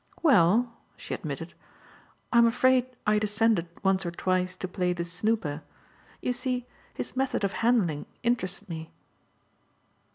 "Well," 0.23 0.73
she 0.97 1.13
admitted, 1.13 1.53
"I'm 2.33 2.47
afraid 2.47 2.87
I 3.05 3.19
descended 3.19 3.67
once 3.83 4.03
or 4.03 4.09
twice 4.09 4.55
to 4.55 4.67
play 4.67 4.93
the 4.93 5.05
'snooper'. 5.05 5.61
You 6.21 6.33
see, 6.33 6.65
his 6.95 7.15
method 7.15 7.43
of 7.43 7.53
handling 7.61 8.07
interested 8.23 8.67
me." 8.67 8.89